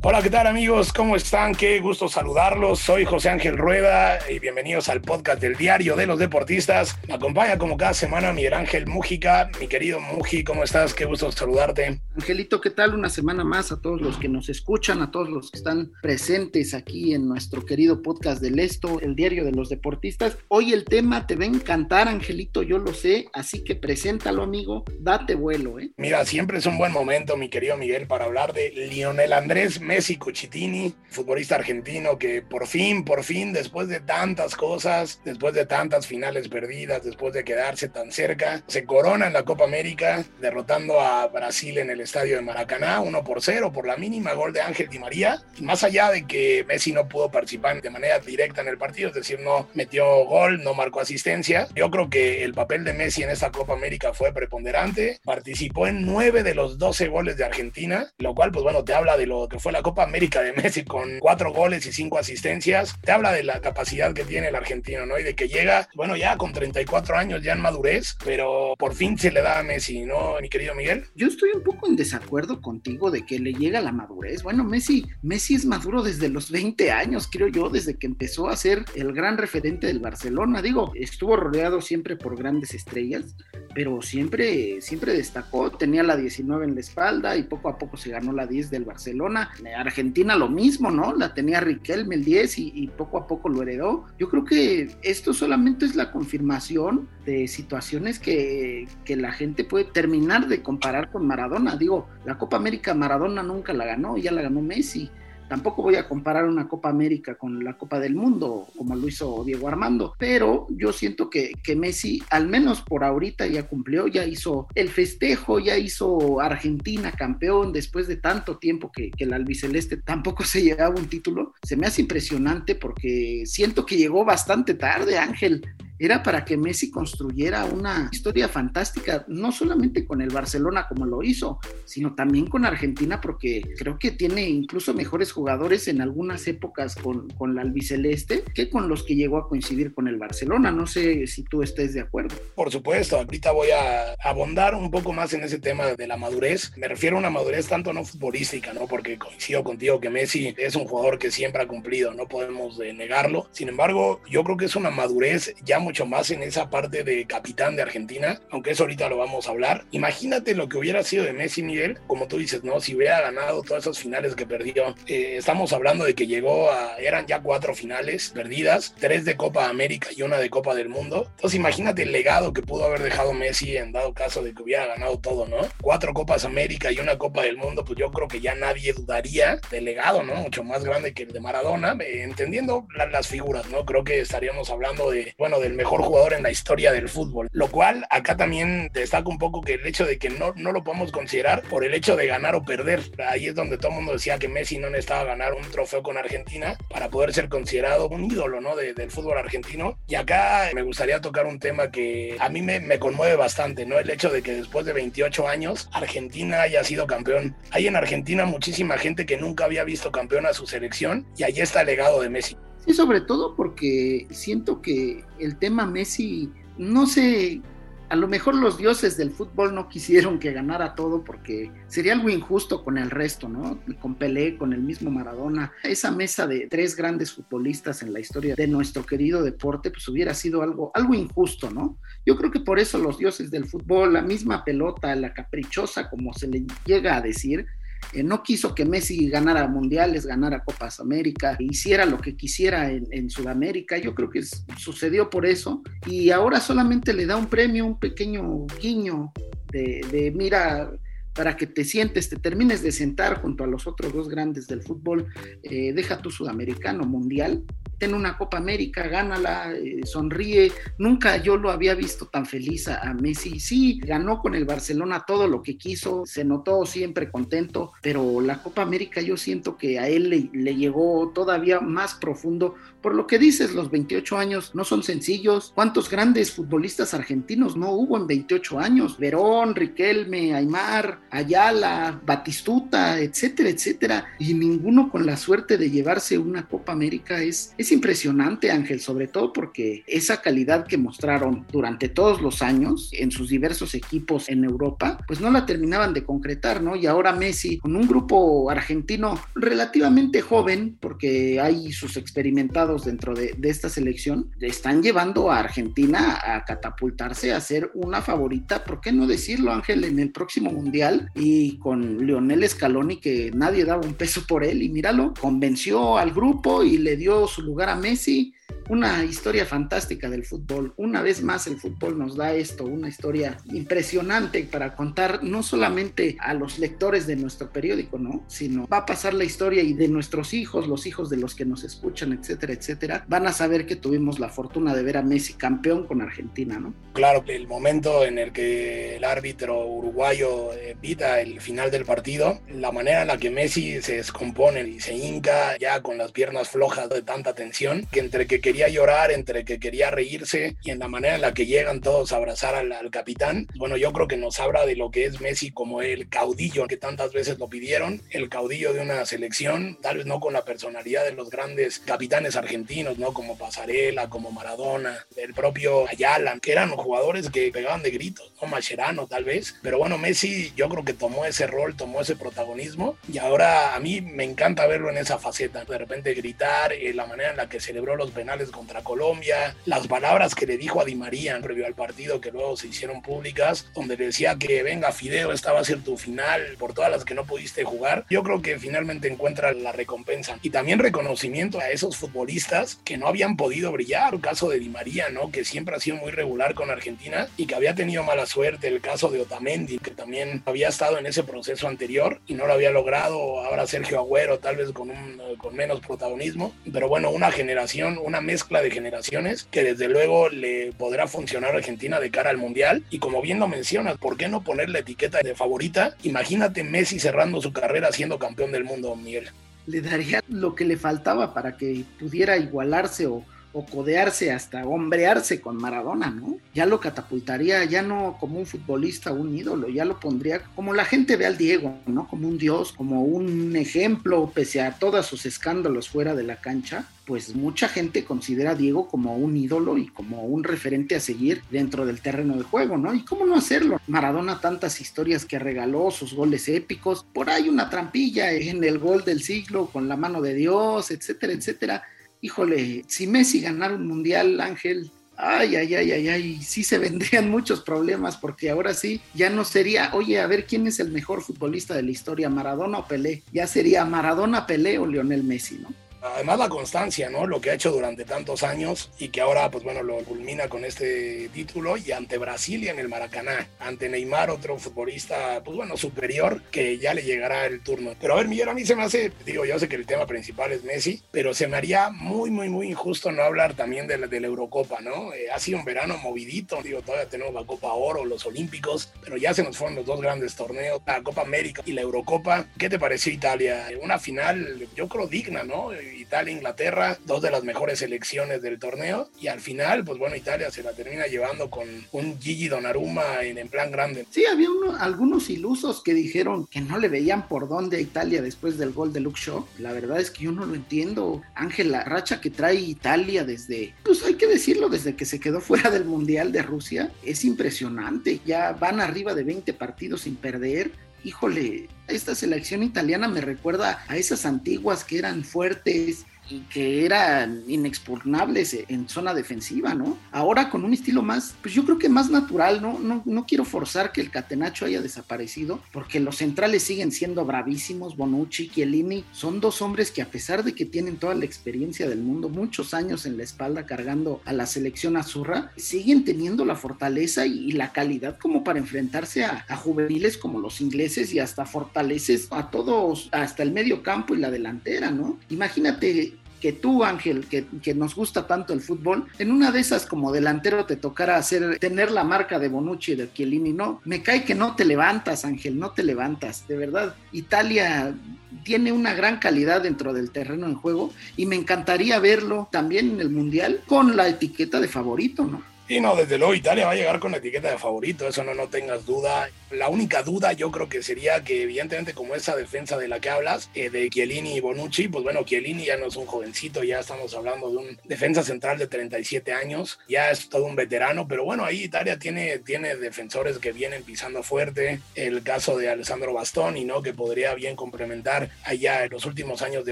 Hola, 0.05 0.21
¿qué 0.21 0.29
tal 0.29 0.47
amigos? 0.47 0.91
¿Cómo 0.91 1.15
están? 1.15 1.55
Qué 1.55 1.79
gusto 1.79 2.09
saludarlos. 2.09 2.79
Soy 2.79 3.05
José 3.05 3.29
Ángel 3.29 3.57
Rueda 3.57 4.19
y 4.29 4.37
bienvenidos 4.37 4.89
al 4.89 4.99
podcast 4.99 5.39
del 5.39 5.55
Diario 5.55 5.95
de 5.95 6.05
los 6.05 6.19
Deportistas. 6.19 6.99
Me 7.07 7.13
acompaña 7.13 7.57
como 7.57 7.77
cada 7.77 7.93
semana 7.93 8.33
Miguel 8.33 8.53
Ángel 8.53 8.85
Mújica. 8.85 9.49
Mi 9.61 9.67
querido 9.69 10.01
Muji, 10.01 10.43
¿cómo 10.43 10.65
estás? 10.65 10.93
Qué 10.93 11.05
gusto 11.05 11.31
saludarte. 11.31 12.01
Angelito, 12.15 12.59
¿qué 12.59 12.69
tal? 12.69 12.95
Una 12.95 13.07
semana 13.07 13.45
más 13.45 13.71
a 13.71 13.79
todos 13.79 14.01
los 14.01 14.17
que 14.17 14.27
nos 14.27 14.49
escuchan, 14.49 15.01
a 15.01 15.09
todos 15.09 15.29
los 15.29 15.49
que 15.49 15.59
están 15.59 15.93
presentes 16.01 16.73
aquí 16.73 17.13
en 17.13 17.29
nuestro 17.29 17.65
querido 17.65 18.01
podcast 18.01 18.41
del 18.41 18.59
Esto, 18.59 18.99
el 18.99 19.15
Diario 19.15 19.45
de 19.45 19.53
los 19.53 19.69
Deportistas. 19.69 20.37
Hoy 20.49 20.73
el 20.73 20.83
tema 20.83 21.27
te 21.27 21.37
va 21.37 21.45
a 21.45 21.47
encantar, 21.47 22.09
Angelito, 22.09 22.61
yo 22.61 22.77
lo 22.77 22.93
sé, 22.93 23.27
así 23.31 23.63
que 23.63 23.75
preséntalo, 23.75 24.43
amigo. 24.43 24.83
Date 24.99 25.35
vuelo, 25.35 25.79
¿eh? 25.79 25.93
Mira, 25.95 26.25
siempre 26.25 26.57
es 26.57 26.65
un 26.65 26.77
buen 26.77 26.91
momento, 26.91 27.37
mi 27.37 27.49
querido 27.49 27.77
Miguel, 27.77 28.05
para 28.05 28.25
hablar 28.25 28.51
de 28.51 28.69
Lionel 28.91 29.31
Andrés 29.31 29.79
Messi 29.79 29.92
Cuchitini, 30.17 30.93
futbolista 31.09 31.55
argentino 31.55 32.17
que 32.17 32.41
por 32.41 32.67
fin, 32.67 33.05
por 33.05 33.23
fin, 33.23 33.53
después 33.53 33.87
de 33.87 33.99
tantas 33.99 34.55
cosas, 34.55 35.21
después 35.23 35.53
de 35.53 35.65
tantas 35.65 36.07
finales 36.07 36.47
perdidas, 36.47 37.03
después 37.03 37.33
de 37.33 37.43
quedarse 37.43 37.89
tan 37.89 38.11
cerca, 38.11 38.63
se 38.67 38.85
corona 38.85 39.27
en 39.27 39.33
la 39.33 39.43
Copa 39.43 39.65
América, 39.65 40.23
derrotando 40.39 40.99
a 40.99 41.27
Brasil 41.27 41.77
en 41.77 41.89
el 41.89 42.01
estadio 42.01 42.35
de 42.35 42.41
Maracaná, 42.41 43.01
1 43.01 43.23
por 43.23 43.41
0, 43.41 43.71
por 43.71 43.85
la 43.85 43.97
mínima 43.97 44.33
gol 44.33 44.51
de 44.51 44.61
Ángel 44.61 44.89
Di 44.89 44.99
María. 44.99 45.43
Más 45.61 45.83
allá 45.83 46.09
de 46.09 46.25
que 46.25 46.65
Messi 46.67 46.91
no 46.91 47.07
pudo 47.07 47.29
participar 47.29 47.81
de 47.81 47.89
manera 47.89 48.19
directa 48.19 48.61
en 48.61 48.67
el 48.67 48.77
partido, 48.77 49.09
es 49.09 49.15
decir, 49.15 49.39
no 49.39 49.67
metió 49.73 50.25
gol, 50.25 50.63
no 50.63 50.73
marcó 50.73 51.01
asistencia, 51.01 51.67
yo 51.75 51.91
creo 51.91 52.09
que 52.09 52.43
el 52.43 52.53
papel 52.53 52.83
de 52.83 52.93
Messi 52.93 53.23
en 53.23 53.29
esta 53.29 53.51
Copa 53.51 53.73
América 53.73 54.13
fue 54.13 54.33
preponderante. 54.33 55.19
Participó 55.23 55.87
en 55.87 56.05
9 56.05 56.43
de 56.43 56.55
los 56.55 56.77
12 56.77 57.07
goles 57.09 57.37
de 57.37 57.45
Argentina, 57.45 58.11
lo 58.17 58.33
cual, 58.33 58.51
pues 58.51 58.63
bueno, 58.63 58.83
te 58.83 58.93
habla 58.93 59.17
de 59.17 59.27
lo 59.27 59.47
que 59.47 59.59
fue 59.59 59.71
la 59.71 59.82
Copa 59.83 60.03
América 60.03 60.41
de 60.41 60.53
Messi 60.53 60.83
con 60.83 61.19
cuatro 61.19 61.53
goles 61.53 61.85
y 61.85 61.91
cinco 61.91 62.17
asistencias, 62.17 62.95
te 63.01 63.11
habla 63.11 63.31
de 63.31 63.43
la 63.43 63.61
capacidad 63.61 64.13
que 64.13 64.23
tiene 64.23 64.47
el 64.47 64.55
argentino, 64.55 65.05
¿no? 65.05 65.19
Y 65.19 65.23
de 65.23 65.35
que 65.35 65.47
llega, 65.47 65.87
bueno, 65.93 66.15
ya 66.15 66.37
con 66.37 66.53
34 66.53 67.15
años, 67.15 67.43
ya 67.43 67.53
en 67.53 67.61
madurez, 67.61 68.15
pero 68.23 68.73
por 68.79 68.95
fin 68.95 69.17
se 69.17 69.31
le 69.31 69.41
da 69.41 69.59
a 69.59 69.63
Messi, 69.63 70.01
¿no, 70.01 70.37
mi 70.41 70.49
querido 70.49 70.73
Miguel? 70.73 71.05
Yo 71.15 71.27
estoy 71.27 71.51
un 71.53 71.63
poco 71.63 71.87
en 71.87 71.95
desacuerdo 71.95 72.61
contigo 72.61 73.11
de 73.11 73.25
que 73.25 73.39
le 73.39 73.53
llega 73.53 73.81
la 73.81 73.91
madurez. 73.91 74.41
Bueno, 74.41 74.63
Messi, 74.63 75.05
Messi 75.21 75.55
es 75.55 75.65
maduro 75.65 76.01
desde 76.01 76.29
los 76.29 76.49
20 76.49 76.91
años, 76.91 77.29
creo 77.31 77.49
yo, 77.49 77.69
desde 77.69 77.95
que 77.95 78.07
empezó 78.07 78.47
a 78.47 78.55
ser 78.55 78.85
el 78.95 79.13
gran 79.13 79.37
referente 79.37 79.87
del 79.87 79.99
Barcelona. 79.99 80.61
Digo, 80.61 80.93
estuvo 80.95 81.35
rodeado 81.35 81.81
siempre 81.81 82.15
por 82.15 82.37
grandes 82.37 82.73
estrellas, 82.73 83.35
pero 83.75 84.01
siempre, 84.01 84.81
siempre 84.81 85.13
destacó. 85.13 85.71
Tenía 85.71 86.03
la 86.03 86.15
19 86.15 86.65
en 86.65 86.75
la 86.75 86.81
espalda 86.81 87.35
y 87.35 87.43
poco 87.43 87.69
a 87.69 87.77
poco 87.77 87.97
se 87.97 88.11
ganó 88.11 88.31
la 88.31 88.47
10 88.47 88.69
del 88.69 88.85
Barcelona. 88.85 89.51
Argentina 89.81 90.35
lo 90.35 90.49
mismo, 90.49 90.91
¿no? 90.91 91.13
La 91.13 91.33
tenía 91.33 91.59
Riquelme 91.59 92.15
el 92.15 92.23
10 92.23 92.57
y, 92.57 92.87
poco 92.95 93.17
a 93.17 93.27
poco 93.27 93.49
lo 93.49 93.61
heredó. 93.61 94.05
Yo 94.19 94.29
creo 94.29 94.45
que 94.45 94.95
esto 95.01 95.33
solamente 95.33 95.85
es 95.85 95.95
la 95.95 96.11
confirmación 96.11 97.07
de 97.25 97.47
situaciones 97.47 98.19
que, 98.19 98.87
que 99.05 99.15
la 99.15 99.31
gente 99.31 99.63
puede 99.63 99.85
terminar 99.85 100.47
de 100.47 100.61
comparar 100.61 101.11
con 101.11 101.25
Maradona. 101.25 101.75
Digo, 101.75 102.07
la 102.25 102.37
Copa 102.37 102.57
América 102.57 102.93
Maradona 102.93 103.43
nunca 103.43 103.73
la 103.73 103.85
ganó, 103.85 104.17
ya 104.17 104.31
la 104.31 104.41
ganó 104.41 104.61
Messi. 104.61 105.09
Tampoco 105.47 105.83
voy 105.83 105.95
a 105.95 106.07
comparar 106.07 106.45
una 106.45 106.67
Copa 106.67 106.89
América 106.89 107.35
con 107.35 107.63
la 107.63 107.77
Copa 107.77 107.99
del 107.99 108.15
Mundo, 108.15 108.67
como 108.77 108.95
lo 108.95 109.07
hizo 109.07 109.43
Diego 109.43 109.67
Armando, 109.67 110.13
pero 110.17 110.67
yo 110.69 110.91
siento 110.93 111.29
que, 111.29 111.51
que 111.63 111.75
Messi, 111.75 112.23
al 112.29 112.47
menos 112.47 112.81
por 112.81 113.03
ahorita, 113.03 113.47
ya 113.47 113.67
cumplió, 113.67 114.07
ya 114.07 114.25
hizo 114.25 114.67
el 114.75 114.89
festejo, 114.89 115.59
ya 115.59 115.77
hizo 115.77 116.39
Argentina 116.39 117.11
campeón 117.11 117.73
después 117.73 118.07
de 118.07 118.17
tanto 118.17 118.57
tiempo 118.57 118.91
que, 118.91 119.11
que 119.11 119.25
el 119.25 119.33
albiceleste 119.33 119.97
tampoco 119.97 120.43
se 120.43 120.61
llevaba 120.61 120.95
un 120.95 121.07
título. 121.07 121.53
Se 121.63 121.75
me 121.75 121.87
hace 121.87 122.01
impresionante 122.01 122.75
porque 122.75 123.43
siento 123.45 123.85
que 123.85 123.97
llegó 123.97 124.25
bastante 124.25 124.73
tarde, 124.73 125.17
Ángel 125.17 125.61
era 126.05 126.23
para 126.23 126.43
que 126.43 126.57
Messi 126.57 126.91
construyera 126.91 127.65
una 127.65 128.09
historia 128.11 128.47
fantástica, 128.47 129.25
no 129.27 129.51
solamente 129.51 130.05
con 130.05 130.21
el 130.21 130.29
Barcelona 130.29 130.85
como 130.87 131.05
lo 131.05 131.23
hizo, 131.23 131.59
sino 131.85 132.13
también 132.15 132.47
con 132.47 132.65
Argentina, 132.65 133.21
porque 133.21 133.61
creo 133.77 133.97
que 133.97 134.11
tiene 134.11 134.49
incluso 134.49 134.93
mejores 134.93 135.31
jugadores 135.31 135.87
en 135.87 136.01
algunas 136.01 136.47
épocas 136.47 136.95
con, 136.95 137.29
con 137.29 137.55
la 137.55 137.61
albiceleste 137.61 138.43
que 138.53 138.69
con 138.69 138.89
los 138.89 139.03
que 139.03 139.15
llegó 139.15 139.37
a 139.37 139.47
coincidir 139.47 139.93
con 139.93 140.07
el 140.07 140.17
Barcelona. 140.17 140.71
No 140.71 140.87
sé 140.87 141.27
si 141.27 141.43
tú 141.43 141.63
estés 141.63 141.93
de 141.93 142.01
acuerdo. 142.01 142.35
Por 142.55 142.71
supuesto, 142.71 143.17
ahorita 143.17 143.51
voy 143.51 143.69
a 143.71 144.13
abondar 144.23 144.75
un 144.75 144.91
poco 144.91 145.13
más 145.13 145.33
en 145.33 145.43
ese 145.43 145.59
tema 145.59 145.93
de 145.93 146.07
la 146.07 146.17
madurez. 146.17 146.71
Me 146.77 146.87
refiero 146.87 147.15
a 147.15 147.19
una 147.19 147.29
madurez 147.29 147.67
tanto 147.67 147.93
no 147.93 148.03
futbolística, 148.03 148.73
¿no? 148.73 148.87
Porque 148.87 149.17
coincido 149.17 149.63
contigo 149.63 149.99
que 149.99 150.09
Messi 150.09 150.53
es 150.57 150.75
un 150.75 150.85
jugador 150.85 151.17
que 151.17 151.31
siempre 151.31 151.61
ha 151.61 151.67
cumplido, 151.67 152.13
no 152.13 152.27
podemos 152.27 152.79
eh, 152.81 152.93
negarlo. 152.93 153.47
Sin 153.51 153.69
embargo, 153.69 154.21
yo 154.29 154.43
creo 154.43 154.57
que 154.57 154.65
es 154.65 154.75
una 154.75 154.89
madurez 154.89 155.53
ya 155.63 155.79
muy 155.79 155.92
mucho 155.93 156.05
más 156.07 156.31
en 156.31 156.41
esa 156.41 156.71
parte 156.71 157.03
de 157.03 157.27
capitán 157.27 157.75
de 157.75 157.83
Argentina, 157.83 158.41
aunque 158.49 158.71
eso 158.71 158.81
ahorita 158.81 159.09
lo 159.09 159.17
vamos 159.17 159.47
a 159.47 159.51
hablar. 159.51 159.85
Imagínate 159.91 160.55
lo 160.55 160.67
que 160.67 160.79
hubiera 160.79 161.03
sido 161.03 161.23
de 161.23 161.33
Messi 161.33 161.61
Miguel, 161.61 161.99
como 162.07 162.27
tú 162.27 162.39
dices, 162.39 162.63
¿no? 162.63 162.79
Si 162.79 162.95
hubiera 162.95 163.21
ganado 163.21 163.61
todas 163.61 163.83
esas 163.83 163.99
finales 163.99 164.33
que 164.33 164.47
perdió. 164.47 164.95
Eh, 165.05 165.35
estamos 165.37 165.71
hablando 165.71 166.03
de 166.03 166.15
que 166.15 166.25
llegó 166.25 166.71
a, 166.71 166.97
eran 166.97 167.27
ya 167.27 167.43
cuatro 167.43 167.75
finales 167.75 168.31
perdidas, 168.33 168.95
tres 168.97 169.23
de 169.23 169.37
Copa 169.37 169.69
América 169.69 170.07
y 170.17 170.23
una 170.23 170.39
de 170.39 170.49
Copa 170.49 170.73
del 170.73 170.89
Mundo. 170.89 171.27
Entonces 171.35 171.59
imagínate 171.59 172.01
el 172.01 172.11
legado 172.11 172.53
que 172.53 172.63
pudo 172.63 172.85
haber 172.85 173.03
dejado 173.03 173.31
Messi 173.31 173.77
en 173.77 173.91
dado 173.91 174.15
caso 174.15 174.41
de 174.41 174.55
que 174.55 174.63
hubiera 174.63 174.87
ganado 174.87 175.19
todo, 175.19 175.45
¿no? 175.47 175.57
Cuatro 175.79 176.11
Copas 176.15 176.43
América 176.43 176.91
y 176.91 176.97
una 176.97 177.19
Copa 177.19 177.43
del 177.43 177.57
Mundo, 177.57 177.85
pues 177.85 177.99
yo 177.99 178.09
creo 178.09 178.27
que 178.27 178.41
ya 178.41 178.55
nadie 178.55 178.93
dudaría 178.93 179.59
del 179.69 179.85
legado, 179.85 180.23
¿no? 180.23 180.33
Mucho 180.33 180.63
más 180.63 180.83
grande 180.83 181.13
que 181.13 181.21
el 181.21 181.33
de 181.33 181.39
Maradona, 181.39 181.95
eh, 181.99 182.23
entendiendo 182.23 182.87
las 183.11 183.27
figuras, 183.27 183.69
¿no? 183.69 183.85
Creo 183.85 184.03
que 184.03 184.21
estaríamos 184.21 184.71
hablando 184.71 185.11
de, 185.11 185.35
bueno, 185.37 185.59
del 185.59 185.72
mejor 185.75 186.01
jugador 186.01 186.33
en 186.33 186.43
la 186.43 186.51
historia 186.51 186.91
del 186.91 187.09
fútbol. 187.09 187.49
Lo 187.51 187.69
cual 187.69 188.05
acá 188.09 188.37
también 188.37 188.89
destaca 188.93 189.29
un 189.29 189.37
poco 189.37 189.61
que 189.61 189.75
el 189.75 189.85
hecho 189.85 190.05
de 190.05 190.17
que 190.17 190.29
no, 190.29 190.53
no 190.55 190.71
lo 190.71 190.83
podemos 190.83 191.11
considerar 191.11 191.63
por 191.63 191.83
el 191.83 191.93
hecho 191.93 192.15
de 192.15 192.27
ganar 192.27 192.55
o 192.55 192.63
perder. 192.63 193.01
Ahí 193.27 193.47
es 193.47 193.55
donde 193.55 193.77
todo 193.77 193.89
el 193.89 193.97
mundo 193.97 194.13
decía 194.13 194.37
que 194.37 194.47
Messi 194.47 194.77
no 194.77 194.89
necesitaba 194.89 195.23
ganar 195.23 195.53
un 195.53 195.63
trofeo 195.71 196.03
con 196.03 196.17
Argentina 196.17 196.77
para 196.89 197.09
poder 197.09 197.33
ser 197.33 197.49
considerado 197.49 198.07
un 198.09 198.25
ídolo 198.25 198.61
¿no? 198.61 198.75
del 198.75 199.11
fútbol 199.11 199.37
argentino. 199.37 199.97
Y 200.07 200.15
acá 200.15 200.69
me 200.73 200.81
gustaría 200.81 201.21
tocar 201.21 201.45
un 201.45 201.59
tema 201.59 201.91
que 201.91 202.35
a 202.39 202.49
mí 202.49 202.61
me, 202.61 202.79
me 202.79 202.99
conmueve 202.99 203.35
bastante, 203.35 203.85
¿no? 203.85 203.97
El 203.99 204.09
hecho 204.09 204.29
de 204.29 204.41
que 204.41 204.53
después 204.53 204.85
de 204.85 204.93
28 204.93 205.47
años 205.47 205.89
Argentina 205.91 206.61
haya 206.61 206.83
sido 206.83 207.07
campeón. 207.07 207.55
Hay 207.71 207.87
en 207.87 207.95
Argentina 207.95 208.45
muchísima 208.45 208.97
gente 208.97 209.25
que 209.25 209.37
nunca 209.37 209.65
había 209.65 209.83
visto 209.83 210.11
campeón 210.11 210.45
a 210.45 210.53
su 210.53 210.67
selección 210.67 211.25
y 211.37 211.43
ahí 211.43 211.59
está 211.59 211.81
el 211.81 211.87
legado 211.87 212.21
de 212.21 212.29
Messi. 212.29 212.57
Sí, 212.85 212.93
sobre 212.93 213.21
todo 213.21 213.55
porque 213.55 214.27
siento 214.29 214.81
que 214.81 215.23
el 215.39 215.57
tema 215.57 215.85
Messi, 215.85 216.49
no 216.77 217.05
sé, 217.05 217.61
a 218.09 218.15
lo 218.15 218.27
mejor 218.27 218.53
los 218.53 218.77
dioses 218.77 219.17
del 219.17 219.31
fútbol 219.31 219.73
no 219.73 219.89
quisieron 219.89 220.37
que 220.37 220.51
ganara 220.51 220.93
todo 220.93 221.23
porque 221.23 221.71
sería 221.87 222.13
algo 222.13 222.29
injusto 222.29 222.83
con 222.83 222.99
el 222.99 223.09
resto, 223.09 223.49
¿no? 223.49 223.79
Con 224.01 224.13
Pelé, 224.13 224.55
con 224.55 224.71
el 224.71 224.81
mismo 224.81 225.09
Maradona. 225.09 225.71
Esa 225.81 226.11
mesa 226.11 226.45
de 226.45 226.67
tres 226.69 226.95
grandes 226.95 227.31
futbolistas 227.31 228.03
en 228.03 228.13
la 228.13 228.19
historia 228.19 228.53
de 228.53 228.67
nuestro 228.67 229.03
querido 229.03 229.41
deporte, 229.41 229.89
pues 229.89 230.07
hubiera 230.09 230.35
sido 230.35 230.61
algo, 230.61 230.91
algo 230.93 231.15
injusto, 231.15 231.71
¿no? 231.71 231.97
Yo 232.23 232.37
creo 232.37 232.51
que 232.51 232.59
por 232.59 232.77
eso 232.77 232.99
los 232.99 233.17
dioses 233.17 233.49
del 233.49 233.65
fútbol, 233.65 234.13
la 234.13 234.21
misma 234.21 234.63
pelota, 234.63 235.15
la 235.15 235.33
caprichosa, 235.33 236.09
como 236.09 236.33
se 236.33 236.47
le 236.47 236.65
llega 236.85 237.15
a 237.15 237.21
decir, 237.21 237.65
eh, 238.13 238.23
no 238.23 238.43
quiso 238.43 238.75
que 238.75 238.85
Messi 238.85 239.29
ganara 239.29 239.67
mundiales, 239.67 240.25
ganara 240.25 240.63
Copas 240.63 240.99
América, 240.99 241.55
hiciera 241.59 242.05
lo 242.05 242.17
que 242.17 242.35
quisiera 242.35 242.91
en, 242.91 243.29
Sudamérica. 243.29 243.97
Yo 243.97 244.13
creo 244.13 244.29
que 244.29 244.41
sucedió 244.77 245.29
por 245.29 245.45
eso. 245.45 245.81
Y 246.05 246.31
ahora 246.31 246.59
solamente 246.59 247.13
le 247.13 247.25
da 247.25 247.37
un 247.37 247.47
premio, 247.47 247.85
un 247.85 247.99
pequeño 247.99 248.65
guiño 248.81 249.31
de, 249.71 250.31
mira, 250.35 250.91
para 251.33 251.57
que 251.57 251.65
te 251.65 251.83
sientes, 251.83 252.29
te 252.29 252.37
termines 252.37 252.83
de 252.83 252.91
sentar 252.91 253.41
junto 253.41 253.63
a 253.63 253.67
los 253.67 253.87
otros 253.87 254.13
dos 254.13 254.29
grandes 254.29 254.67
del 254.67 254.83
fútbol, 254.83 255.27
eh, 255.63 255.93
deja 255.93 256.21
tu 256.21 256.29
sudamericano 256.29 257.05
mundial, 257.05 257.63
ten 258.03 258.13
una 258.13 258.37
Copa 258.37 258.57
América, 258.57 259.07
gánala, 259.07 259.71
eh, 259.71 260.01
sonríe. 260.03 260.73
Nunca 260.97 261.37
yo 261.37 261.55
lo 261.55 261.71
había 261.71 261.95
visto 261.95 262.25
tan 262.25 262.45
feliz 262.45 262.89
a, 262.89 263.13
Messi. 263.13 263.61
Sí, 263.61 263.97
ganó 264.03 264.41
con 264.41 264.55
el 264.55 264.65
Barcelona 264.65 265.23
todo 265.25 265.47
lo 265.47 265.61
que 265.61 265.77
quiso, 265.77 266.23
se 266.25 266.43
notó 266.43 266.85
siempre 266.85 267.31
contento, 267.31 267.93
pero 268.01 268.41
la 268.41 268.61
Copa 268.61 268.81
América 268.81 269.21
yo 269.21 269.37
siento 269.37 269.77
que 269.77 269.99
a 269.99 270.09
él 270.09 270.29
le, 270.29 270.49
le 270.51 270.75
llegó 270.75 271.31
todavía 271.33 271.79
más 271.79 272.15
profundo. 272.15 272.75
Por 273.03 273.15
lo 273.15 273.27
que 273.27 273.37
dices, 273.37 273.73
los 273.73 273.91
28 273.91 274.37
años 274.37 274.71
no 274.73 274.85
son 274.85 275.03
sencillos. 275.03 275.73
¿Cuántos 275.75 276.09
grandes 276.09 276.53
futbolistas 276.53 277.13
argentinos 277.13 277.75
no 277.75 277.91
hubo 277.91 278.15
en 278.15 278.27
28 278.27 278.79
años? 278.79 279.17
Verón, 279.17 279.75
Riquelme, 279.75 280.55
Aymar, 280.55 281.19
Ayala, 281.29 282.21
Batistuta, 282.25 283.19
etcétera, 283.19 283.69
etcétera. 283.69 284.25
Y 284.39 284.53
ninguno 284.53 285.11
con 285.11 285.25
la 285.25 285.35
suerte 285.35 285.77
de 285.77 285.91
llevarse 285.91 286.37
una 286.37 286.65
Copa 286.69 286.93
América 286.93 287.43
es, 287.43 287.73
es 287.77 287.91
impresionante, 287.91 288.71
Ángel, 288.71 289.01
sobre 289.01 289.27
todo 289.27 289.51
porque 289.51 290.05
esa 290.07 290.41
calidad 290.41 290.87
que 290.87 290.97
mostraron 290.97 291.65
durante 291.73 292.07
todos 292.07 292.41
los 292.41 292.61
años 292.61 293.09
en 293.11 293.31
sus 293.31 293.49
diversos 293.49 293.95
equipos 293.95 294.47
en 294.47 294.63
Europa, 294.63 295.17
pues 295.27 295.41
no 295.41 295.51
la 295.51 295.65
terminaban 295.65 296.13
de 296.13 296.23
concretar, 296.23 296.81
¿no? 296.81 296.95
Y 296.95 297.05
ahora 297.05 297.33
Messi, 297.33 297.79
con 297.79 297.97
un 297.97 298.07
grupo 298.07 298.69
argentino 298.69 299.37
relativamente 299.55 300.41
joven, 300.41 300.97
porque 301.01 301.59
hay 301.59 301.91
sus 301.91 302.15
experimentados 302.15 302.92
dentro 302.97 303.33
de, 303.33 303.53
de 303.57 303.69
esta 303.69 303.89
selección, 303.89 304.51
están 304.59 305.01
llevando 305.01 305.51
a 305.51 305.59
Argentina 305.59 306.39
a 306.43 306.63
catapultarse 306.65 307.53
a 307.53 307.59
ser 307.59 307.91
una 307.93 308.21
favorita, 308.21 308.83
¿por 308.83 309.01
qué 309.01 309.11
no 309.11 309.27
decirlo, 309.27 309.71
Ángel, 309.71 310.03
en 310.03 310.19
el 310.19 310.31
próximo 310.31 310.71
Mundial? 310.71 311.29
Y 311.35 311.77
con 311.79 312.25
Lionel 312.25 312.67
Scaloni, 312.67 313.17
que 313.17 313.51
nadie 313.53 313.85
daba 313.85 314.05
un 314.05 314.13
peso 314.13 314.43
por 314.47 314.63
él, 314.63 314.81
y 314.81 314.89
míralo, 314.89 315.33
convenció 315.39 316.17
al 316.17 316.31
grupo 316.31 316.83
y 316.83 316.97
le 316.97 317.17
dio 317.17 317.47
su 317.47 317.61
lugar 317.61 317.89
a 317.89 317.95
Messi 317.95 318.53
una 318.89 319.23
historia 319.23 319.65
fantástica 319.65 320.29
del 320.29 320.45
fútbol. 320.45 320.93
Una 320.97 321.21
vez 321.21 321.41
más 321.41 321.67
el 321.67 321.79
fútbol 321.79 322.17
nos 322.17 322.35
da 322.35 322.53
esto, 322.53 322.85
una 322.85 323.09
historia 323.09 323.57
impresionante 323.71 324.63
para 324.63 324.95
contar 324.95 325.43
no 325.43 325.63
solamente 325.63 326.37
a 326.39 326.53
los 326.53 326.79
lectores 326.79 327.27
de 327.27 327.35
nuestro 327.35 327.71
periódico, 327.71 328.17
¿no? 328.17 328.43
Sino 328.47 328.87
va 328.87 328.97
a 328.97 329.05
pasar 329.05 329.33
la 329.33 329.43
historia 329.43 329.81
y 329.83 329.93
de 329.93 330.07
nuestros 330.07 330.53
hijos, 330.53 330.87
los 330.87 331.05
hijos 331.05 331.29
de 331.29 331.37
los 331.37 331.55
que 331.55 331.65
nos 331.65 331.83
escuchan, 331.83 332.33
etcétera, 332.33 332.73
etcétera, 332.73 333.25
van 333.27 333.47
a 333.47 333.53
saber 333.53 333.85
que 333.85 333.95
tuvimos 333.95 334.39
la 334.39 334.49
fortuna 334.49 334.95
de 334.95 335.03
ver 335.03 335.17
a 335.17 335.23
Messi 335.23 335.53
campeón 335.53 336.05
con 336.05 336.21
Argentina, 336.21 336.79
¿no? 336.79 336.93
Claro, 337.13 337.43
el 337.47 337.67
momento 337.67 338.25
en 338.25 338.37
el 338.37 338.51
que 338.51 339.17
el 339.17 339.23
árbitro 339.23 339.85
uruguayo 339.85 340.73
evita 340.73 341.39
el 341.41 341.61
final 341.61 341.91
del 341.91 342.05
partido, 342.05 342.61
la 342.69 342.91
manera 342.91 343.21
en 343.21 343.27
la 343.27 343.37
que 343.37 343.49
Messi 343.49 344.01
se 344.01 344.17
descompone 344.17 344.87
y 344.87 344.99
se 344.99 345.13
hinca 345.13 345.77
ya 345.77 346.01
con 346.01 346.17
las 346.17 346.31
piernas 346.31 346.69
flojas 346.69 347.09
de 347.09 347.21
tanta 347.21 347.53
tensión, 347.53 348.07
que 348.11 348.19
entre 348.19 348.47
que 348.47 348.61
quería 348.63 348.87
llorar, 348.87 349.31
entre 349.31 349.65
que 349.65 349.77
quería 349.77 350.09
reírse 350.09 350.77
y 350.83 350.91
en 350.91 350.99
la 350.99 351.09
manera 351.09 351.35
en 351.35 351.41
la 351.41 351.53
que 351.53 351.65
llegan 351.65 351.99
todos 351.99 352.31
a 352.31 352.37
abrazar 352.37 352.75
al, 352.75 352.93
capitán. 353.11 353.67
Bueno, 353.75 353.97
yo 353.97 354.13
creo 354.13 354.29
que 354.29 354.37
nos 354.37 354.59
habla 354.61 354.85
de 354.85 354.95
lo 354.95 355.11
que 355.11 355.25
es 355.25 355.41
Messi 355.41 355.71
como 355.71 356.01
el 356.01 356.29
caudillo 356.29 356.87
que 356.87 356.95
tantas 356.95 357.33
veces 357.33 357.59
lo 357.59 357.67
pidieron, 357.67 358.21
el 358.29 358.47
caudillo 358.47 358.93
de 358.93 359.01
una 359.01 359.25
selección, 359.25 359.99
tal 360.01 360.17
vez 360.17 360.25
no 360.25 360.39
con 360.39 360.53
la 360.53 360.63
personalidad 360.63 361.25
de 361.25 361.33
los 361.33 361.49
grandes 361.49 361.99
capitanes 361.99 362.55
argentinos, 362.55 363.17
¿no? 363.17 363.33
Como 363.33 363.57
Pasarela, 363.57 364.29
como 364.29 364.51
Maradona, 364.51 365.25
el 365.35 365.53
propio 365.53 366.07
Ayala, 366.07 366.57
que 366.61 366.71
eran 366.71 366.91
jugadores 366.91 367.49
que 367.49 367.69
pegaban 367.71 368.01
de 368.01 368.11
gritos, 368.11 368.53
¿no? 368.61 368.69
Mascherano 368.69 369.27
tal 369.27 369.43
vez, 369.43 369.75
pero 369.81 369.97
bueno, 369.97 370.17
Messi 370.17 370.71
yo 370.77 370.87
creo 370.87 371.03
que 371.03 371.13
tomó 371.13 371.43
ese 371.43 371.67
rol, 371.67 371.97
tomó 371.97 372.21
ese 372.21 372.37
protagonismo 372.37 373.17
y 373.31 373.39
ahora 373.39 373.93
a 373.93 373.99
mí 373.99 374.21
me 374.21 374.45
encanta 374.45 374.87
verlo 374.87 375.09
en 375.09 375.17
esa 375.17 375.37
faceta, 375.37 375.83
de 375.83 375.97
repente 375.97 376.33
gritar, 376.33 376.93
eh, 376.93 377.13
la 377.13 377.25
manera 377.25 377.51
en 377.51 377.57
la 377.57 377.67
que 377.67 377.81
celebró 377.81 378.15
los 378.15 378.31
penales 378.31 378.52
contra 378.71 379.03
Colombia, 379.03 379.75
las 379.85 380.07
palabras 380.07 380.55
que 380.55 380.65
le 380.65 380.77
dijo 380.77 381.01
a 381.01 381.05
Di 381.05 381.15
María 381.15 381.59
previo 381.61 381.85
al 381.85 381.95
partido 381.95 382.39
que 382.39 382.51
luego 382.51 382.77
se 382.77 382.87
hicieron 382.87 383.21
públicas, 383.21 383.87
donde 383.95 384.17
le 384.17 384.27
decía 384.27 384.57
que 384.57 384.83
venga 384.83 385.11
Fideo, 385.11 385.51
esta 385.51 385.71
va 385.71 385.79
a 385.79 385.83
ser 385.83 386.03
tu 386.03 386.17
final 386.17 386.75
por 386.77 386.93
todas 386.93 387.11
las 387.11 387.25
que 387.25 387.33
no 387.33 387.45
pudiste 387.45 387.83
jugar. 387.83 388.25
Yo 388.29 388.43
creo 388.43 388.61
que 388.61 388.77
finalmente 388.79 389.27
encuentra 389.27 389.73
la 389.73 389.91
recompensa 389.91 390.59
y 390.61 390.69
también 390.69 390.99
reconocimiento 390.99 391.79
a 391.79 391.89
esos 391.89 392.17
futbolistas 392.17 392.99
que 393.03 393.17
no 393.17 393.27
habían 393.27 393.57
podido 393.57 393.91
brillar. 393.91 394.39
Caso 394.39 394.69
de 394.69 394.79
Di 394.79 394.89
María, 394.89 395.29
¿no? 395.29 395.51
Que 395.51 395.65
siempre 395.65 395.95
ha 395.95 395.99
sido 395.99 396.17
muy 396.17 396.31
regular 396.31 396.73
con 396.73 396.89
Argentina 396.89 397.47
y 397.57 397.65
que 397.65 397.75
había 397.75 397.95
tenido 397.95 398.23
mala 398.23 398.45
suerte. 398.45 398.87
El 398.87 399.01
caso 399.01 399.29
de 399.29 399.41
Otamendi, 399.41 399.99
que 399.99 400.11
también 400.11 400.63
había 400.65 400.89
estado 400.89 401.17
en 401.17 401.25
ese 401.25 401.43
proceso 401.43 401.87
anterior 401.87 402.41
y 402.47 402.53
no 402.53 402.67
lo 402.67 402.73
había 402.73 402.91
logrado. 402.91 403.61
Ahora 403.61 403.87
Sergio 403.87 404.19
Agüero, 404.19 404.59
tal 404.59 404.77
vez 404.77 404.91
con, 404.91 405.09
un, 405.09 405.41
con 405.57 405.75
menos 405.75 405.99
protagonismo. 405.99 406.73
Pero 406.91 407.07
bueno, 407.07 407.31
una 407.31 407.51
generación, 407.51 408.19
una 408.21 408.32
mezcla 408.41 408.81
de 408.81 408.91
generaciones 408.91 409.67
que 409.69 409.83
desde 409.83 410.07
luego 410.07 410.49
le 410.49 410.91
podrá 410.97 411.27
funcionar 411.27 411.73
a 411.73 411.77
Argentina 411.77 412.19
de 412.19 412.31
cara 412.31 412.49
al 412.49 412.57
Mundial. 412.57 413.03
Y 413.09 413.19
como 413.19 413.41
bien 413.41 413.59
lo 413.59 413.67
mencionas, 413.67 414.17
¿por 414.17 414.37
qué 414.37 414.47
no 414.47 414.63
poner 414.63 414.89
la 414.89 414.99
etiqueta 414.99 415.39
de 415.43 415.55
favorita? 415.55 416.15
Imagínate 416.23 416.83
Messi 416.83 417.19
cerrando 417.19 417.61
su 417.61 417.73
carrera 417.73 418.11
siendo 418.11 418.39
campeón 418.39 418.71
del 418.71 418.83
mundo, 418.83 419.15
Miguel. 419.15 419.49
Le 419.85 420.01
daría 420.01 420.41
lo 420.47 420.75
que 420.75 420.85
le 420.85 420.97
faltaba 420.97 421.53
para 421.53 421.75
que 421.75 422.05
pudiera 422.19 422.57
igualarse 422.57 423.27
o 423.27 423.43
o 423.73 423.85
codearse 423.85 424.51
hasta 424.51 424.85
hombrearse 424.85 425.59
con 425.59 425.77
Maradona, 425.77 426.29
¿no? 426.29 426.57
Ya 426.73 426.85
lo 426.85 426.99
catapultaría, 426.99 427.83
ya 427.85 428.03
no 428.03 428.37
como 428.39 428.59
un 428.59 428.65
futbolista, 428.65 429.33
un 429.33 429.57
ídolo, 429.57 429.89
ya 429.89 430.05
lo 430.05 430.19
pondría 430.19 430.61
como 430.75 430.93
la 430.93 431.05
gente 431.05 431.35
ve 431.35 431.47
al 431.47 431.57
Diego, 431.57 431.97
¿no? 432.05 432.27
Como 432.27 432.47
un 432.47 432.57
dios, 432.57 432.93
como 432.93 433.23
un 433.23 433.75
ejemplo, 433.75 434.51
pese 434.53 434.81
a 434.81 434.93
todos 434.93 435.25
sus 435.25 435.45
escándalos 435.45 436.09
fuera 436.09 436.35
de 436.35 436.43
la 436.43 436.57
cancha, 436.57 437.07
pues 437.25 437.55
mucha 437.55 437.87
gente 437.87 438.25
considera 438.25 438.71
a 438.71 438.75
Diego 438.75 439.07
como 439.07 439.35
un 439.37 439.55
ídolo 439.55 439.97
y 439.97 440.07
como 440.07 440.43
un 440.43 440.63
referente 440.63 441.15
a 441.15 441.19
seguir 441.19 441.63
dentro 441.71 442.05
del 442.05 442.21
terreno 442.21 442.57
de 442.57 442.63
juego, 442.63 442.97
¿no? 442.97 443.13
¿Y 443.13 443.23
cómo 443.23 443.45
no 443.45 443.55
hacerlo? 443.55 443.99
Maradona 444.07 444.59
tantas 444.59 445.01
historias 445.01 445.45
que 445.45 445.57
regaló, 445.57 446.11
sus 446.11 446.33
goles 446.33 446.67
épicos, 446.67 447.25
por 447.33 447.49
ahí 447.49 447.69
una 447.69 447.89
trampilla 447.89 448.51
en 448.51 448.83
el 448.83 448.99
gol 448.99 449.23
del 449.23 449.41
siglo 449.41 449.87
con 449.87 450.07
la 450.07 450.17
mano 450.17 450.41
de 450.41 450.53
Dios, 450.53 451.11
etcétera, 451.11 451.53
etcétera 451.53 452.03
híjole, 452.43 453.05
si 453.07 453.25
Messi 453.25 453.61
ganara 453.61 453.95
un 453.95 454.05
mundial, 454.05 454.59
Ángel, 454.59 455.09
ay, 455.37 455.77
ay, 455.77 455.95
ay, 455.95 456.11
ay, 456.11 456.27
ay, 456.27 456.61
sí 456.61 456.83
se 456.83 456.97
vendrían 456.99 457.49
muchos 457.49 457.81
problemas 457.81 458.35
porque 458.35 458.69
ahora 458.69 458.93
sí 458.93 459.21
ya 459.33 459.49
no 459.49 459.63
sería, 459.63 460.13
oye, 460.13 460.39
a 460.41 460.45
ver 460.45 460.65
quién 460.65 460.85
es 460.85 460.99
el 460.99 461.09
mejor 461.09 461.41
futbolista 461.41 461.95
de 461.95 462.03
la 462.03 462.11
historia, 462.11 462.49
Maradona 462.49 462.99
o 462.99 463.07
Pelé, 463.07 463.43
ya 463.53 463.65
sería 463.65 464.03
Maradona, 464.03 464.67
Pelé 464.67 464.99
o 464.99 465.07
Lionel 465.07 465.43
Messi, 465.43 465.79
¿no? 465.79 465.89
Además 466.23 466.59
la 466.59 466.69
constancia, 466.69 467.29
¿no? 467.29 467.45
Lo 467.47 467.61
que 467.61 467.71
ha 467.71 467.73
hecho 467.73 467.91
durante 467.91 468.25
tantos 468.25 468.63
años 468.63 469.11
y 469.19 469.29
que 469.29 469.41
ahora, 469.41 469.69
pues 469.69 469.83
bueno, 469.83 470.03
lo 470.03 470.17
culmina 470.23 470.69
con 470.69 470.85
este 470.85 471.49
título 471.49 471.97
y 471.97 472.11
ante 472.11 472.37
Brasil 472.37 472.83
y 472.83 472.89
en 472.89 472.99
el 472.99 473.09
Maracaná, 473.09 473.67
ante 473.79 474.09
Neymar, 474.09 474.49
otro 474.49 474.77
futbolista, 474.77 475.61
pues 475.63 475.77
bueno, 475.77 475.97
superior, 475.97 476.61
que 476.71 476.97
ya 476.97 477.13
le 477.13 477.23
llegará 477.23 477.65
el 477.65 477.81
turno. 477.81 478.15
Pero 478.19 478.33
a 478.33 478.37
ver, 478.37 478.47
Miguel, 478.47 478.69
a 478.69 478.73
mí 478.73 478.85
se 478.85 478.95
me 478.95 479.03
hace, 479.03 479.31
digo, 479.45 479.65
yo 479.65 479.77
sé 479.79 479.87
que 479.87 479.95
el 479.95 480.05
tema 480.05 480.25
principal 480.25 480.71
es 480.71 480.83
Messi, 480.83 481.21
pero 481.31 481.53
se 481.53 481.67
me 481.67 481.77
haría 481.77 482.09
muy, 482.09 482.51
muy, 482.51 482.69
muy 482.69 482.87
injusto 482.87 483.31
no 483.31 483.43
hablar 483.43 483.73
también 483.73 484.07
de 484.07 484.17
la, 484.17 484.27
de 484.27 484.39
la 484.39 484.47
Eurocopa, 484.47 485.01
¿no? 485.01 485.33
Eh, 485.33 485.51
ha 485.53 485.59
sido 485.59 485.79
un 485.79 485.85
verano 485.85 486.17
movidito, 486.17 486.81
digo, 486.81 487.01
todavía 487.01 487.29
tenemos 487.29 487.53
la 487.53 487.65
Copa 487.65 487.93
Oro, 487.93 488.25
los 488.25 488.45
Olímpicos, 488.45 489.11
pero 489.23 489.37
ya 489.37 489.53
se 489.53 489.63
nos 489.63 489.77
fueron 489.77 489.95
los 489.95 490.05
dos 490.05 490.21
grandes 490.21 490.55
torneos, 490.55 491.01
la 491.05 491.21
Copa 491.21 491.41
América 491.41 491.81
y 491.85 491.93
la 491.93 492.01
Eurocopa. 492.01 492.65
¿Qué 492.77 492.89
te 492.89 492.99
pareció 492.99 493.31
Italia? 493.31 493.87
Una 494.01 494.19
final, 494.19 494.87
yo 494.95 495.07
creo, 495.07 495.27
digna, 495.27 495.63
¿no? 495.63 495.91
Italia, 496.15 496.53
Inglaterra, 496.53 497.17
dos 497.25 497.41
de 497.41 497.51
las 497.51 497.63
mejores 497.63 497.99
selecciones 497.99 498.61
del 498.61 498.79
torneo. 498.79 499.29
Y 499.39 499.47
al 499.47 499.59
final, 499.59 500.03
pues 500.03 500.17
bueno, 500.17 500.35
Italia 500.35 500.71
se 500.71 500.83
la 500.83 500.93
termina 500.93 501.27
llevando 501.27 501.69
con 501.69 501.87
un 502.11 502.39
Gigi 502.39 502.67
Donnarumma 502.67 503.43
en, 503.43 503.57
en 503.57 503.69
plan 503.69 503.91
grande. 503.91 504.25
Sí, 504.29 504.45
había 504.45 504.67
algunos 504.99 505.49
ilusos 505.49 506.01
que 506.01 506.13
dijeron 506.13 506.67
que 506.67 506.81
no 506.81 506.97
le 506.97 507.09
veían 507.09 507.47
por 507.47 507.67
dónde 507.67 507.97
a 507.97 508.01
Italia 508.01 508.41
después 508.41 508.77
del 508.77 508.91
gol 508.91 509.13
de 509.13 509.19
Luke 509.19 509.39
Shaw. 509.39 509.65
La 509.79 509.93
verdad 509.93 510.19
es 510.19 510.31
que 510.31 510.45
yo 510.45 510.51
no 510.51 510.65
lo 510.65 510.75
entiendo. 510.75 511.41
Ángel, 511.55 511.91
la 511.91 512.03
racha 512.03 512.41
que 512.41 512.49
trae 512.49 512.75
Italia 512.75 513.43
desde, 513.43 513.93
pues 514.03 514.23
hay 514.23 514.35
que 514.35 514.47
decirlo, 514.47 514.89
desde 514.89 515.15
que 515.15 515.25
se 515.25 515.39
quedó 515.39 515.61
fuera 515.61 515.89
del 515.89 516.05
Mundial 516.05 516.51
de 516.51 516.61
Rusia, 516.61 517.11
es 517.23 517.43
impresionante. 517.45 518.39
Ya 518.45 518.73
van 518.73 518.99
arriba 518.99 519.33
de 519.33 519.43
20 519.43 519.73
partidos 519.73 520.21
sin 520.21 520.35
perder 520.35 520.91
híjole, 521.23 521.89
esta 522.07 522.35
selección 522.35 522.83
italiana 522.83 523.27
me 523.27 523.41
recuerda 523.41 524.03
a 524.07 524.17
esas 524.17 524.45
antiguas 524.45 525.03
que 525.03 525.17
eran 525.17 525.43
fuertes, 525.43 526.25
y 526.49 526.59
que 526.61 527.05
eran 527.05 527.63
inexpugnables 527.67 528.77
en 528.87 529.07
zona 529.07 529.33
defensiva, 529.33 529.93
¿no? 529.93 530.17
Ahora 530.31 530.69
con 530.69 530.83
un 530.83 530.93
estilo 530.93 531.21
más, 531.21 531.55
pues 531.61 531.73
yo 531.73 531.83
creo 531.85 531.97
que 531.97 532.09
más 532.09 532.29
natural, 532.29 532.81
¿no? 532.81 532.99
No, 532.99 533.21
no 533.25 533.45
quiero 533.45 533.65
forzar 533.65 534.11
que 534.11 534.21
el 534.21 534.29
Catenacho 534.29 534.85
haya 534.85 535.01
desaparecido, 535.01 535.79
porque 535.91 536.19
los 536.19 536.37
centrales 536.37 536.83
siguen 536.83 537.11
siendo 537.11 537.45
bravísimos, 537.45 538.17
Bonucci, 538.17 538.69
Chiellini, 538.69 539.23
son 539.31 539.59
dos 539.59 539.81
hombres 539.81 540.11
que 540.11 540.21
a 540.21 540.29
pesar 540.29 540.63
de 540.63 540.73
que 540.73 540.85
tienen 540.85 541.17
toda 541.17 541.35
la 541.35 541.45
experiencia 541.45 542.07
del 542.07 542.19
mundo, 542.19 542.49
muchos 542.49 542.93
años 542.93 543.25
en 543.25 543.37
la 543.37 543.43
espalda 543.43 543.85
cargando 543.85 544.41
a 544.45 544.53
la 544.53 544.65
selección 544.65 545.17
azurra, 545.17 545.71
siguen 545.77 546.23
teniendo 546.25 546.65
la 546.65 546.75
fortaleza 546.75 547.45
y, 547.45 547.73
la 547.73 547.91
calidad 547.91 548.37
como 548.37 548.63
para 548.63 548.77
enfrentarse 548.77 549.43
a, 549.45 549.65
a 549.67 549.75
juveniles 549.75 550.37
como 550.37 550.59
los 550.59 550.79
ingleses 550.79 551.33
y 551.33 551.39
hasta 551.39 551.65
fortaleces 551.65 552.47
a 552.51 552.69
todos, 552.69 553.29
hasta 553.31 553.63
el 553.63 553.71
medio 553.71 554.03
campo 554.03 554.35
y 554.35 554.37
la 554.37 554.51
delantera, 554.51 555.09
¿no? 555.09 555.39
Imagínate 555.49 556.33
que 556.63 556.71
tú, 556.71 557.03
Ángel, 557.03 557.45
que, 557.47 557.65
que, 557.81 557.93
nos 557.93 558.15
gusta 558.15 558.47
tanto 558.47 558.71
el 558.71 558.79
fútbol, 558.79 559.27
en 559.37 559.51
una 559.51 559.69
de 559.69 559.81
esas 559.81 560.05
como 560.05 560.31
delantero 560.31 560.85
te 560.85 560.95
tocara 560.95 561.35
hacer, 561.35 561.77
tener 561.77 562.09
la 562.09 562.23
marca 562.23 562.57
de 562.57 562.69
Bonucci 562.69 563.11
y 563.11 563.15
de 563.15 563.33
Chiellini, 563.33 563.73
no, 563.73 563.99
me 564.05 564.23
cae 564.23 564.45
que 564.45 564.55
no 564.55 564.73
te 564.73 564.85
levantas, 564.85 565.43
Ángel, 565.43 565.77
no 565.77 565.91
te 565.91 566.03
levantas, 566.03 566.65
de 566.65 566.77
verdad. 566.77 567.15
Italia 567.33 568.15
tiene 568.63 568.93
una 568.93 569.13
gran 569.13 569.39
calidad 569.39 569.81
dentro 569.81 570.13
del 570.13 570.31
terreno 570.31 570.65
en 570.65 570.75
juego 570.75 571.11
y 571.35 571.47
me 571.47 571.57
encantaría 571.57 572.17
verlo 572.19 572.69
también 572.71 573.09
en 573.09 573.19
el 573.19 573.29
Mundial 573.29 573.81
con 573.85 574.15
la 574.15 574.29
etiqueta 574.29 574.79
de 574.79 574.87
favorito, 574.87 575.43
¿no? 575.43 575.72
Y 575.87 575.99
no, 575.99 576.15
desde 576.15 576.37
luego 576.37 576.53
Italia 576.53 576.85
va 576.85 576.93
a 576.93 576.95
llegar 576.95 577.19
con 577.19 577.31
la 577.31 577.37
etiqueta 577.37 577.69
de 577.69 577.77
favorito, 577.77 578.27
eso 578.27 578.43
no, 578.43 578.53
no 578.53 578.67
tengas 578.67 579.05
duda. 579.05 579.49
La 579.69 579.89
única 579.89 580.23
duda 580.23 580.53
yo 580.53 580.71
creo 580.71 580.87
que 580.87 581.03
sería 581.03 581.43
que 581.43 581.63
evidentemente 581.63 582.13
como 582.13 582.35
esa 582.35 582.55
defensa 582.55 582.97
de 582.97 583.09
la 583.09 583.19
que 583.19 583.29
hablas, 583.29 583.69
eh, 583.75 583.89
de 583.89 584.09
Chiellini 584.09 584.55
y 584.55 584.59
Bonucci, 584.61 585.09
pues 585.09 585.23
bueno, 585.23 585.43
Chiellini 585.43 585.85
ya 585.85 585.97
no 585.97 586.05
es 586.05 586.15
un 586.15 586.25
jovencito, 586.25 586.83
ya 586.83 586.99
estamos 586.99 587.35
hablando 587.35 587.69
de 587.69 587.77
un 587.77 587.99
defensa 588.05 588.43
central 588.43 588.77
de 588.77 588.87
37 588.87 589.51
años, 589.51 589.99
ya 590.07 590.31
es 590.31 590.47
todo 590.47 590.65
un 590.65 590.75
veterano, 590.75 591.27
pero 591.27 591.43
bueno, 591.43 591.65
ahí 591.65 591.83
Italia 591.83 592.17
tiene, 592.17 592.59
tiene 592.59 592.95
defensores 592.95 593.57
que 593.57 593.73
vienen 593.73 594.03
pisando 594.03 594.41
fuerte, 594.41 595.01
el 595.15 595.43
caso 595.43 595.77
de 595.77 595.89
Alessandro 595.89 596.33
Bastoni, 596.33 596.85
¿no? 596.85 597.01
Que 597.01 597.13
podría 597.13 597.55
bien 597.55 597.75
complementar 597.75 598.49
allá 598.63 599.03
en 599.03 599.11
los 599.11 599.25
últimos 599.25 599.61
años 599.61 599.83
de 599.83 599.91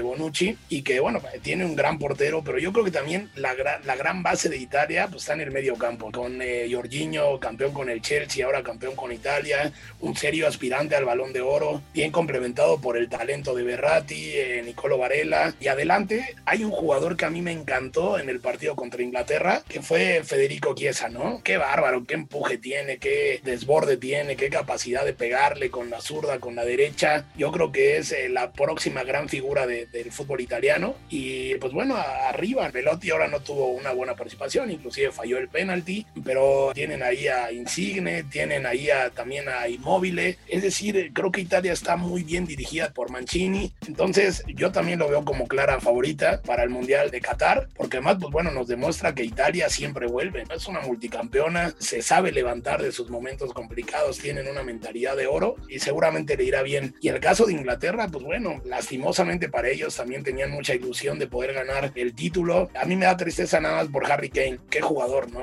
Bonucci 0.00 0.56
y 0.70 0.82
que 0.82 1.00
bueno, 1.00 1.20
tiene 1.42 1.66
un 1.66 1.76
gran 1.76 1.98
portero, 1.98 2.42
pero 2.42 2.58
yo 2.58 2.72
creo 2.72 2.84
que 2.84 2.90
también 2.90 3.30
la, 3.34 3.54
la 3.84 3.96
gran 3.96 4.22
base 4.22 4.48
de 4.48 4.56
Italia 4.56 5.08
pues 5.08 5.22
está 5.22 5.34
en 5.34 5.42
el 5.42 5.50
medio 5.50 5.76
campo, 5.82 6.12
con 6.12 6.40
eh, 6.40 6.68
Jorginho, 6.70 7.40
campeón 7.40 7.72
con 7.72 7.90
el 7.90 8.00
Chelsea, 8.00 8.46
ahora 8.46 8.62
campeón 8.62 8.94
con 8.94 9.10
Italia, 9.10 9.72
un 9.98 10.14
serio 10.14 10.46
aspirante 10.46 10.94
al 10.94 11.04
balón 11.04 11.32
de 11.32 11.40
oro, 11.40 11.82
bien 11.92 12.12
complementado 12.12 12.80
por 12.80 12.96
el 12.96 13.08
talento 13.08 13.52
de 13.52 13.64
Berratti, 13.64 14.30
eh, 14.32 14.62
Nicolo 14.64 14.96
Varela. 14.96 15.54
Y 15.58 15.66
adelante 15.66 16.36
hay 16.44 16.62
un 16.62 16.70
jugador 16.70 17.16
que 17.16 17.24
a 17.24 17.30
mí 17.30 17.42
me 17.42 17.50
encantó 17.50 18.20
en 18.20 18.28
el 18.28 18.38
partido 18.38 18.76
contra 18.76 19.02
Inglaterra, 19.02 19.64
que 19.68 19.82
fue 19.82 20.22
Federico 20.22 20.72
Chiesa, 20.76 21.08
¿no? 21.08 21.40
Qué 21.42 21.56
bárbaro, 21.56 22.04
qué 22.06 22.14
empuje 22.14 22.58
tiene, 22.58 22.98
qué 22.98 23.40
desborde 23.42 23.96
tiene, 23.96 24.36
qué 24.36 24.50
capacidad 24.50 25.04
de 25.04 25.14
pegarle 25.14 25.68
con 25.68 25.90
la 25.90 26.00
zurda, 26.00 26.38
con 26.38 26.54
la 26.54 26.64
derecha. 26.64 27.26
Yo 27.36 27.50
creo 27.50 27.72
que 27.72 27.96
es 27.96 28.12
eh, 28.12 28.28
la 28.28 28.52
próxima 28.52 29.02
gran 29.02 29.28
figura 29.28 29.66
del 29.66 30.12
fútbol 30.12 30.40
italiano. 30.40 30.94
Y 31.10 31.56
pues 31.56 31.72
bueno, 31.72 31.96
arriba, 31.96 32.70
Velotti 32.70 33.10
ahora 33.10 33.26
no 33.26 33.40
tuvo 33.40 33.66
una 33.66 33.90
buena 33.90 34.14
participación, 34.14 34.70
inclusive 34.70 35.10
falló 35.10 35.38
el 35.38 35.48
penalti, 35.72 36.06
pero 36.24 36.72
tienen 36.74 37.02
ahí 37.02 37.28
a 37.28 37.50
Insigne, 37.50 38.24
tienen 38.24 38.66
ahí 38.66 38.90
a, 38.90 39.10
también 39.10 39.48
a 39.48 39.68
Inmóvil. 39.68 40.18
Es 40.18 40.62
decir, 40.62 41.10
creo 41.14 41.32
que 41.32 41.40
Italia 41.40 41.72
está 41.72 41.96
muy 41.96 42.22
bien 42.22 42.46
dirigida 42.46 42.92
por 42.92 43.10
Mancini. 43.10 43.72
Entonces, 43.86 44.42
yo 44.54 44.70
también 44.70 44.98
lo 44.98 45.08
veo 45.08 45.24
como 45.24 45.46
clara 45.46 45.80
favorita 45.80 46.42
para 46.42 46.62
el 46.62 46.70
Mundial 46.70 47.10
de 47.10 47.20
Qatar, 47.20 47.68
porque 47.74 47.96
además, 47.96 48.18
pues 48.20 48.32
bueno, 48.32 48.50
nos 48.50 48.68
demuestra 48.68 49.14
que 49.14 49.24
Italia 49.24 49.68
siempre 49.68 50.06
vuelve. 50.06 50.44
Es 50.54 50.66
una 50.66 50.80
multicampeona, 50.80 51.74
se 51.78 52.02
sabe 52.02 52.32
levantar 52.32 52.82
de 52.82 52.92
sus 52.92 53.08
momentos 53.08 53.52
complicados, 53.52 54.18
tienen 54.18 54.48
una 54.48 54.62
mentalidad 54.62 55.16
de 55.16 55.26
oro 55.26 55.56
y 55.68 55.78
seguramente 55.78 56.36
le 56.36 56.44
irá 56.44 56.62
bien. 56.62 56.94
Y 57.00 57.08
el 57.08 57.20
caso 57.20 57.46
de 57.46 57.52
Inglaterra, 57.54 58.08
pues 58.08 58.24
bueno, 58.24 58.60
lastimosamente 58.64 59.48
para 59.48 59.68
ellos 59.68 59.96
también 59.96 60.22
tenían 60.22 60.50
mucha 60.50 60.74
ilusión 60.74 61.18
de 61.18 61.26
poder 61.26 61.54
ganar 61.54 61.92
el 61.94 62.14
título. 62.14 62.70
A 62.74 62.84
mí 62.84 62.96
me 62.96 63.06
da 63.06 63.16
tristeza 63.16 63.60
nada 63.60 63.76
más 63.76 63.88
por 63.88 64.10
Harry 64.10 64.28
Kane. 64.28 64.58
Qué 64.70 64.80
jugador, 64.80 65.30
¿no, 65.32 65.40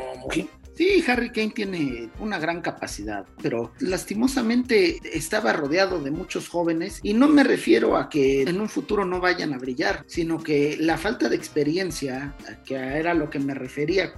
Sí, 0.79 1.03
Harry 1.07 1.29
Kane 1.31 1.51
tiene 1.51 2.09
una 2.21 2.39
gran 2.39 2.61
capacidad, 2.61 3.25
pero 3.41 3.73
lastimosamente 3.79 4.97
estaba 5.03 5.51
rodeado 5.51 6.01
de 6.01 6.09
muchos 6.09 6.47
jóvenes 6.47 7.01
y 7.03 7.13
no 7.13 7.27
me 7.27 7.43
refiero 7.43 7.97
a 7.97 8.07
que 8.07 8.43
en 8.43 8.61
un 8.61 8.69
futuro 8.69 9.03
no 9.03 9.19
vayan 9.19 9.53
a 9.53 9.57
brillar, 9.57 10.05
sino 10.07 10.41
que 10.41 10.77
la 10.79 10.97
falta 10.97 11.27
de 11.27 11.35
experiencia, 11.35 12.33
que 12.63 12.75
era 12.75 13.13
lo 13.13 13.29
que 13.29 13.39
me 13.39 13.53
refería 13.53 14.13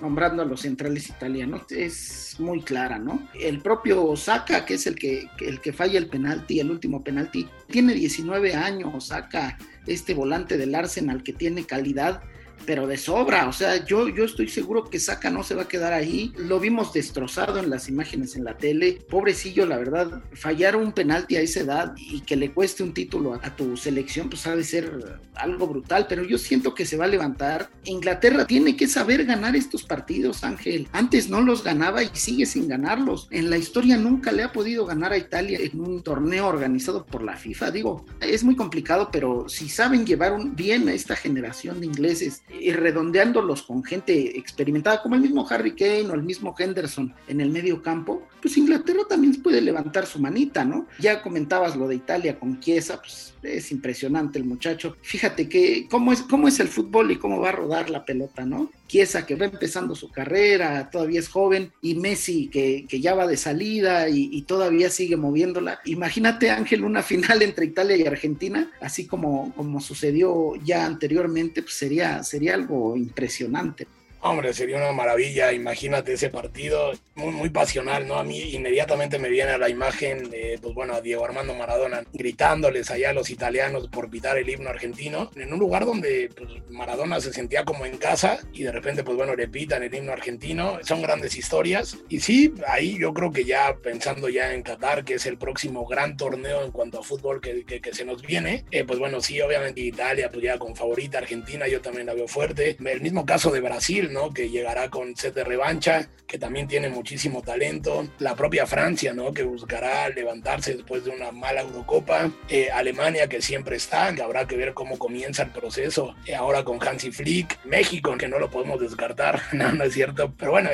nombrando 0.00 0.42
a 0.42 0.46
los 0.46 0.62
centrales 0.62 1.08
italianos 1.08 1.62
es 1.70 2.36
muy 2.38 2.62
clara, 2.62 2.98
¿no? 2.98 3.28
El 3.38 3.60
propio 3.60 4.04
Osaka, 4.04 4.64
que 4.64 4.74
es 4.74 4.86
el 4.86 4.94
que, 4.94 5.28
el 5.40 5.60
que 5.60 5.72
falla 5.72 5.98
el 5.98 6.08
penalti, 6.08 6.60
el 6.60 6.70
último 6.70 7.04
penalti, 7.04 7.48
tiene 7.68 7.94
19 7.94 8.54
años, 8.54 8.90
Osaka, 8.94 9.58
este 9.86 10.14
volante 10.14 10.56
del 10.56 10.74
Arsenal 10.74 11.22
que 11.22 11.32
tiene 11.32 11.64
calidad, 11.64 12.22
pero 12.66 12.86
de 12.86 12.96
sobra. 12.96 13.48
O 13.48 13.52
sea, 13.52 13.84
yo, 13.84 14.08
yo 14.08 14.24
estoy 14.24 14.48
seguro 14.48 14.84
que 14.84 14.98
Saca 14.98 15.30
no 15.30 15.42
se 15.42 15.54
va 15.54 15.62
a 15.62 15.68
quedar 15.68 15.92
ahí. 15.92 16.32
Lo 16.36 16.60
vimos 16.60 16.92
destrozado 16.92 17.58
en 17.58 17.70
las 17.70 17.88
imágenes 17.88 18.36
en 18.36 18.44
la 18.44 18.56
tele. 18.56 18.98
Pobrecillo, 19.08 19.66
la 19.66 19.78
verdad, 19.78 20.22
fallar 20.32 20.76
un 20.76 20.92
penalti 20.92 21.36
a 21.36 21.40
esa 21.40 21.60
edad 21.60 21.94
y 21.96 22.20
que 22.20 22.36
le 22.36 22.52
cueste 22.52 22.82
un 22.82 22.94
título 22.94 23.34
a, 23.34 23.56
tu 23.56 23.76
selección, 23.76 24.30
pues 24.30 24.46
ha 24.46 24.54
de 24.54 24.64
ser 24.64 25.20
algo 25.34 25.66
brutal. 25.66 26.06
Pero 26.08 26.24
yo 26.24 26.38
siento 26.38 26.74
que 26.74 26.86
se 26.86 26.96
va 26.96 27.04
a 27.04 27.08
levantar. 27.08 27.70
Inglaterra 27.84 28.46
tiene 28.46 28.76
que 28.76 28.86
saber 28.86 29.24
ganar 29.24 29.56
estos 29.56 29.84
partidos, 29.84 30.44
Ángel. 30.44 30.88
Antes 30.92 31.28
no 31.28 31.40
los 31.40 31.64
ganaba 31.64 32.02
y 32.02 32.10
sigue 32.12 32.46
sin 32.46 32.68
ganarlos. 32.68 33.28
En 33.30 33.50
la 33.50 33.58
historia 33.58 33.96
nunca 33.96 34.32
le 34.32 34.42
ha 34.42 34.52
podido 34.52 34.86
ganar 34.86 35.12
a 35.12 35.18
Italia 35.18 35.58
en 35.60 35.80
un 35.80 36.02
torneo 36.02 36.46
organizado 36.46 37.04
por 37.04 37.22
la 37.22 37.36
FIFA. 37.36 37.70
Digo, 37.70 38.06
es 38.20 38.44
muy 38.44 38.56
complicado, 38.56 39.10
pero 39.12 39.48
si 39.48 39.68
saben 39.68 40.06
llevar 40.06 40.30
bien 40.54 40.88
a 40.88 40.92
esta 40.92 41.16
generación 41.16 41.80
de 41.80 41.86
ingleses 41.86 42.42
y 42.58 42.72
redondeándolos 42.72 43.62
con 43.62 43.84
gente 43.84 44.38
experimentada, 44.38 45.02
como 45.02 45.14
el 45.14 45.20
mismo 45.20 45.46
Harry 45.48 45.74
Kane 45.74 46.10
o 46.10 46.14
el 46.14 46.22
mismo 46.22 46.54
Henderson 46.58 47.14
en 47.28 47.40
el 47.40 47.50
medio 47.50 47.82
campo, 47.82 48.26
pues 48.40 48.56
Inglaterra 48.56 49.02
también 49.08 49.40
puede 49.42 49.60
levantar 49.60 50.06
su 50.06 50.18
manita, 50.18 50.64
¿no? 50.64 50.86
Ya 50.98 51.22
comentabas 51.22 51.76
lo 51.76 51.88
de 51.88 51.96
Italia 51.96 52.38
con 52.38 52.60
Chiesa, 52.60 53.00
pues 53.00 53.34
es 53.42 53.72
impresionante 53.72 54.38
el 54.38 54.44
muchacho. 54.44 54.96
Fíjate 55.02 55.48
que 55.48 55.86
cómo 55.90 56.12
es, 56.12 56.22
cómo 56.22 56.48
es 56.48 56.60
el 56.60 56.68
fútbol 56.68 57.10
y 57.10 57.16
cómo 57.16 57.40
va 57.40 57.50
a 57.50 57.52
rodar 57.52 57.90
la 57.90 58.04
pelota, 58.04 58.44
¿no? 58.44 58.70
Chiesa 58.86 59.24
que 59.24 59.36
va 59.36 59.46
empezando 59.46 59.94
su 59.94 60.10
carrera, 60.10 60.90
todavía 60.90 61.20
es 61.20 61.28
joven, 61.28 61.72
y 61.80 61.94
Messi 61.94 62.48
que, 62.48 62.86
ya 63.00 63.14
va 63.14 63.26
de 63.26 63.36
salida 63.36 64.08
y, 64.08 64.42
todavía 64.42 64.90
sigue 64.90 65.16
moviéndola. 65.16 65.80
Imagínate, 65.84 66.50
Ángel, 66.50 66.82
una 66.82 67.02
final 67.02 67.42
entre 67.42 67.66
Italia 67.66 67.96
y 67.96 68.06
Argentina, 68.06 68.70
así 68.80 69.06
como, 69.06 69.54
como 69.54 69.80
sucedió 69.80 70.56
ya 70.56 70.86
anteriormente, 70.86 71.62
pues 71.62 71.74
sería, 71.74 72.22
sería 72.24 72.54
algo 72.54 72.96
impresionante. 72.96 73.86
Hombre, 74.22 74.52
sería 74.52 74.76
una 74.76 74.92
maravilla, 74.92 75.52
imagínate 75.52 76.12
ese 76.12 76.28
partido, 76.28 76.92
muy, 77.14 77.32
muy 77.32 77.48
pasional, 77.48 78.06
¿no? 78.06 78.16
A 78.16 78.24
mí 78.24 78.38
inmediatamente 78.52 79.18
me 79.18 79.30
viene 79.30 79.52
a 79.52 79.58
la 79.58 79.70
imagen 79.70 80.28
de, 80.30 80.58
pues 80.60 80.74
bueno, 80.74 80.94
a 80.94 81.00
Diego 81.00 81.24
Armando 81.24 81.54
Maradona 81.54 82.02
gritándoles 82.12 82.90
allá 82.90 83.10
a 83.10 83.12
los 83.14 83.30
italianos 83.30 83.88
por 83.88 84.10
pitar 84.10 84.36
el 84.36 84.48
himno 84.48 84.68
argentino, 84.68 85.30
en 85.36 85.52
un 85.52 85.58
lugar 85.58 85.86
donde 85.86 86.28
pues, 86.36 86.50
Maradona 86.68 87.18
se 87.20 87.32
sentía 87.32 87.64
como 87.64 87.86
en 87.86 87.96
casa 87.96 88.40
y 88.52 88.62
de 88.62 88.72
repente, 88.72 89.04
pues 89.04 89.16
bueno, 89.16 89.34
le 89.34 89.48
pitan 89.48 89.82
el 89.82 89.94
himno 89.94 90.12
argentino, 90.12 90.78
son 90.82 91.00
grandes 91.00 91.36
historias. 91.36 91.96
Y 92.10 92.20
sí, 92.20 92.52
ahí 92.66 92.98
yo 92.98 93.14
creo 93.14 93.32
que 93.32 93.44
ya 93.46 93.74
pensando 93.82 94.28
ya 94.28 94.52
en 94.52 94.62
Qatar, 94.62 95.04
que 95.04 95.14
es 95.14 95.24
el 95.24 95.38
próximo 95.38 95.86
gran 95.86 96.18
torneo 96.18 96.62
en 96.62 96.72
cuanto 96.72 97.00
a 97.00 97.02
fútbol 97.02 97.40
que, 97.40 97.64
que, 97.64 97.90
se 97.94 98.04
nos 98.04 98.22
viene, 98.22 98.64
eh, 98.70 98.84
pues 98.84 98.98
bueno, 98.98 99.20
sí, 99.20 99.40
obviamente 99.40 99.80
Italia, 99.80 100.28
pues 100.30 100.44
ya 100.44 100.58
con 100.58 100.76
favorita, 100.76 101.18
Argentina 101.18 101.66
yo 101.66 101.80
también 101.80 102.06
la 102.06 102.14
veo 102.14 102.28
fuerte. 102.28 102.76
El 102.84 103.00
mismo 103.00 103.24
caso 103.24 103.50
de 103.50 103.60
Brasil, 103.60 104.09
¿no? 104.10 104.32
Que 104.32 104.48
llegará 104.48 104.90
con 104.90 105.16
set 105.16 105.34
de 105.34 105.44
revancha, 105.44 106.08
que 106.26 106.38
también 106.38 106.68
tiene 106.68 106.88
muchísimo 106.88 107.42
talento. 107.42 108.06
La 108.18 108.34
propia 108.34 108.66
Francia, 108.66 109.12
¿no? 109.12 109.32
Que 109.32 109.42
buscará 109.42 110.08
levantarse 110.08 110.74
después 110.74 111.04
de 111.04 111.10
una 111.10 111.32
mala 111.32 111.62
Eurocopa. 111.62 112.30
Eh, 112.48 112.70
Alemania, 112.70 113.28
que 113.28 113.42
siempre 113.42 113.76
está, 113.76 114.14
que 114.14 114.22
habrá 114.22 114.46
que 114.46 114.56
ver 114.56 114.74
cómo 114.74 114.98
comienza 114.98 115.42
el 115.42 115.50
proceso 115.50 116.14
eh, 116.26 116.34
ahora 116.34 116.64
con 116.64 116.78
Hansi 116.86 117.10
Flick. 117.10 117.64
México, 117.64 118.16
que 118.16 118.28
no 118.28 118.38
lo 118.38 118.50
podemos 118.50 118.80
descartar, 118.80 119.40
no, 119.52 119.82
es 119.82 119.94
cierto. 119.94 120.32
Pero 120.36 120.52
bueno, 120.52 120.70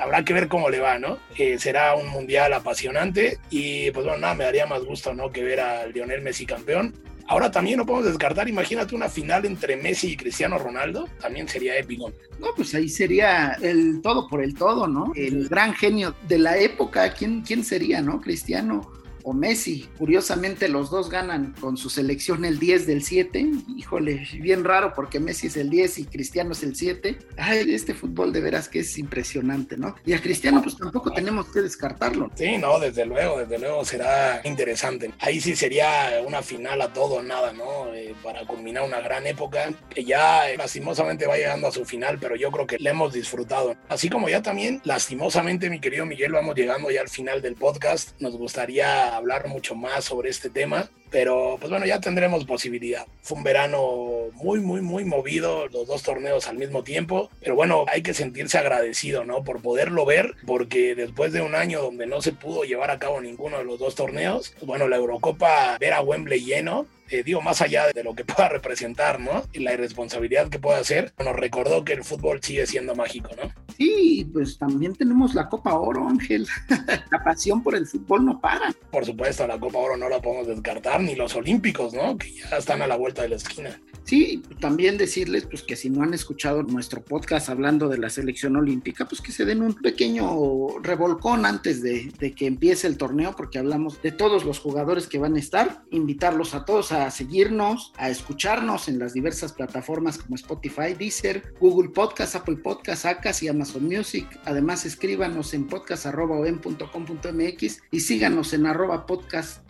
habrá 0.00 0.24
que 0.24 0.32
ver 0.32 0.48
cómo 0.48 0.70
le 0.70 0.80
va, 0.80 0.98
¿no? 0.98 1.18
Eh, 1.38 1.58
será 1.58 1.94
un 1.94 2.08
mundial 2.08 2.52
apasionante 2.52 3.38
y 3.50 3.90
pues 3.90 4.06
bueno, 4.06 4.20
nada, 4.20 4.34
me 4.34 4.44
daría 4.44 4.66
más 4.66 4.84
gusto, 4.84 5.14
¿no? 5.14 5.30
Que 5.30 5.42
ver 5.42 5.60
a 5.60 5.86
Lionel 5.86 6.22
Messi 6.22 6.46
campeón 6.46 6.94
Ahora 7.26 7.50
también 7.50 7.78
no 7.78 7.86
podemos 7.86 8.06
descartar, 8.06 8.48
imagínate 8.48 8.94
una 8.94 9.08
final 9.08 9.46
entre 9.46 9.76
Messi 9.76 10.12
y 10.12 10.16
Cristiano 10.16 10.58
Ronaldo, 10.58 11.08
también 11.20 11.48
sería 11.48 11.76
épico. 11.78 12.12
No, 12.38 12.48
pues 12.54 12.74
ahí 12.74 12.88
sería 12.88 13.52
el 13.62 14.00
todo 14.02 14.28
por 14.28 14.42
el 14.42 14.54
todo, 14.54 14.86
¿no? 14.86 15.12
El 15.14 15.48
gran 15.48 15.72
genio 15.74 16.14
de 16.28 16.38
la 16.38 16.58
época, 16.58 17.12
¿quién, 17.14 17.40
quién 17.40 17.64
sería, 17.64 18.02
no? 18.02 18.20
Cristiano 18.20 18.92
o 19.24 19.32
Messi. 19.32 19.88
Curiosamente 19.98 20.68
los 20.68 20.90
dos 20.90 21.10
ganan 21.10 21.54
con 21.60 21.76
su 21.76 21.90
selección 21.90 22.44
el 22.44 22.58
10 22.58 22.86
del 22.86 23.02
7. 23.02 23.50
Híjole, 23.76 24.26
bien 24.40 24.64
raro 24.64 24.92
porque 24.94 25.18
Messi 25.18 25.48
es 25.48 25.56
el 25.56 25.70
10 25.70 25.98
y 25.98 26.04
Cristiano 26.04 26.52
es 26.52 26.62
el 26.62 26.76
7. 26.76 27.18
Ay, 27.36 27.74
este 27.74 27.94
fútbol 27.94 28.32
de 28.32 28.40
veras 28.40 28.68
que 28.68 28.80
es 28.80 28.98
impresionante, 28.98 29.76
¿no? 29.76 29.96
Y 30.04 30.12
a 30.12 30.20
Cristiano 30.20 30.62
pues 30.62 30.76
tampoco 30.76 31.10
tenemos 31.12 31.46
que 31.46 31.62
descartarlo. 31.62 32.30
Sí, 32.34 32.58
no, 32.58 32.78
desde 32.78 33.06
luego, 33.06 33.38
desde 33.38 33.58
luego 33.58 33.84
será 33.84 34.42
interesante. 34.44 35.10
Ahí 35.18 35.40
sí 35.40 35.56
sería 35.56 36.22
una 36.26 36.42
final 36.42 36.80
a 36.82 36.92
todo 36.92 37.16
o 37.16 37.22
nada, 37.22 37.52
¿no? 37.52 37.92
Eh, 37.94 38.14
para 38.22 38.46
culminar 38.46 38.84
una 38.84 39.00
gran 39.00 39.26
época 39.26 39.72
que 39.88 40.04
ya 40.04 40.42
lastimosamente 40.58 41.26
va 41.26 41.36
llegando 41.36 41.68
a 41.68 41.72
su 41.72 41.84
final, 41.84 42.18
pero 42.20 42.36
yo 42.36 42.50
creo 42.50 42.66
que 42.66 42.78
le 42.78 42.90
hemos 42.90 43.14
disfrutado. 43.14 43.74
Así 43.88 44.10
como 44.10 44.28
ya 44.28 44.42
también, 44.42 44.82
lastimosamente, 44.84 45.70
mi 45.70 45.80
querido 45.80 46.04
Miguel, 46.04 46.32
vamos 46.32 46.54
llegando 46.54 46.90
ya 46.90 47.00
al 47.00 47.08
final 47.08 47.40
del 47.40 47.54
podcast. 47.54 48.20
Nos 48.20 48.36
gustaría 48.36 49.13
hablar 49.16 49.48
mucho 49.48 49.74
más 49.74 50.04
sobre 50.04 50.30
este 50.30 50.50
tema, 50.50 50.90
pero 51.10 51.58
pues 51.60 51.70
bueno, 51.70 51.86
ya 51.86 52.00
tendremos 52.00 52.44
posibilidad. 52.44 53.06
Fue 53.22 53.38
un 53.38 53.44
verano 53.44 54.30
muy, 54.32 54.60
muy, 54.60 54.80
muy 54.80 55.04
movido, 55.04 55.68
los 55.68 55.86
dos 55.86 56.02
torneos 56.02 56.48
al 56.48 56.58
mismo 56.58 56.82
tiempo, 56.82 57.30
pero 57.40 57.54
bueno, 57.54 57.84
hay 57.88 58.02
que 58.02 58.14
sentirse 58.14 58.58
agradecido, 58.58 59.24
¿no? 59.24 59.44
Por 59.44 59.62
poderlo 59.62 60.04
ver, 60.04 60.34
porque 60.46 60.94
después 60.94 61.32
de 61.32 61.42
un 61.42 61.54
año 61.54 61.80
donde 61.82 62.06
no 62.06 62.20
se 62.20 62.32
pudo 62.32 62.64
llevar 62.64 62.90
a 62.90 62.98
cabo 62.98 63.20
ninguno 63.20 63.58
de 63.58 63.64
los 63.64 63.78
dos 63.78 63.94
torneos, 63.94 64.54
pues 64.54 64.66
bueno, 64.66 64.88
la 64.88 64.96
Eurocopa, 64.96 65.76
ver 65.78 65.92
a 65.92 66.00
Wembley 66.00 66.44
lleno, 66.44 66.86
eh, 67.10 67.22
digo, 67.22 67.40
más 67.40 67.60
allá 67.60 67.86
de 67.92 68.02
lo 68.02 68.14
que 68.14 68.24
pueda 68.24 68.48
representar, 68.48 69.20
¿no? 69.20 69.44
Y 69.52 69.60
la 69.60 69.72
irresponsabilidad 69.72 70.48
que 70.48 70.58
pueda 70.58 70.78
hacer, 70.78 71.12
nos 71.18 71.36
recordó 71.36 71.84
que 71.84 71.92
el 71.92 72.02
fútbol 72.02 72.42
sigue 72.42 72.66
siendo 72.66 72.94
mágico, 72.94 73.30
¿no? 73.40 73.52
Sí, 73.76 74.28
pues 74.32 74.56
también 74.58 74.94
tenemos 74.94 75.34
la 75.34 75.48
Copa 75.48 75.74
Oro, 75.74 76.08
Ángel. 76.08 76.46
la 77.10 77.24
pasión 77.24 77.62
por 77.62 77.74
el 77.74 77.86
fútbol 77.86 78.24
no 78.24 78.40
para. 78.40 78.72
Por 78.90 79.04
supuesto, 79.04 79.46
la 79.46 79.58
Copa 79.58 79.78
Oro 79.78 79.96
no 79.96 80.08
la 80.08 80.20
podemos 80.20 80.46
descartar, 80.46 81.00
ni 81.00 81.14
los 81.14 81.34
Olímpicos, 81.34 81.92
¿no? 81.92 82.16
Que 82.16 82.32
ya 82.32 82.56
están 82.58 82.82
a 82.82 82.86
la 82.86 82.96
vuelta 82.96 83.22
de 83.22 83.30
la 83.30 83.36
esquina. 83.36 83.80
Sí, 84.04 84.42
también 84.60 84.98
decirles 84.98 85.46
pues 85.46 85.62
que 85.62 85.76
si 85.76 85.88
no 85.88 86.02
han 86.02 86.12
escuchado 86.12 86.62
nuestro 86.62 87.02
podcast 87.02 87.48
hablando 87.48 87.88
de 87.88 87.96
la 87.96 88.10
selección 88.10 88.54
olímpica, 88.54 89.06
pues 89.08 89.22
que 89.22 89.32
se 89.32 89.46
den 89.46 89.62
un 89.62 89.74
pequeño 89.74 90.78
revolcón 90.82 91.46
antes 91.46 91.82
de, 91.82 92.12
de 92.18 92.34
que 92.34 92.46
empiece 92.46 92.86
el 92.86 92.98
torneo, 92.98 93.34
porque 93.34 93.58
hablamos 93.58 94.02
de 94.02 94.12
todos 94.12 94.44
los 94.44 94.58
jugadores 94.58 95.06
que 95.06 95.18
van 95.18 95.36
a 95.36 95.38
estar, 95.38 95.84
invitarlos 95.90 96.54
a 96.54 96.66
todos 96.66 96.92
a 96.92 97.10
seguirnos, 97.10 97.94
a 97.96 98.10
escucharnos 98.10 98.88
en 98.88 98.98
las 98.98 99.14
diversas 99.14 99.54
plataformas 99.54 100.18
como 100.18 100.34
Spotify, 100.34 100.92
Deezer, 100.98 101.54
Google 101.58 101.88
Podcast, 101.88 102.34
Apple 102.34 102.56
Podcast, 102.56 103.06
Acas 103.06 103.42
y 103.42 103.48
Amazon 103.48 103.63
Music. 103.80 104.26
Además, 104.44 104.84
escríbanos 104.84 105.54
en 105.54 105.66
podcast.com.mx 105.66 107.82
y 107.90 108.00
síganos 108.00 108.52
en 108.52 108.66
arroba 108.66 109.06
podcastom. 109.06 109.64